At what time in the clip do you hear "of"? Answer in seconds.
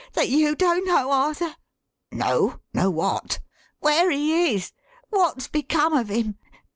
5.93-6.09